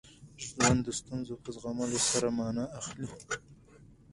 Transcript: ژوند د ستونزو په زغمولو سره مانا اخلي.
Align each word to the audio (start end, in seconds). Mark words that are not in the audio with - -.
ژوند 0.45 0.79
د 0.83 0.87
ستونزو 0.99 1.33
په 1.43 1.49
زغمولو 1.55 1.99
سره 2.11 2.27
مانا 2.37 2.65
اخلي. 2.79 3.07